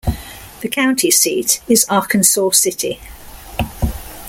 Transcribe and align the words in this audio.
The 0.61 0.67
county 0.67 1.11
seat 1.11 1.61
is 1.67 1.85
Arkansas 1.87 2.49
City. 2.53 2.99